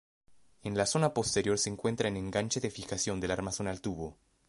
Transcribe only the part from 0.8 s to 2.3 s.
zona posterior se encuentra en